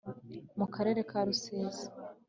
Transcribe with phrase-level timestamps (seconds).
[0.57, 1.85] Mu karere ka rusizi